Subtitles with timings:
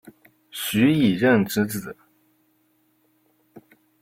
[0.49, 1.95] 徐以任之子。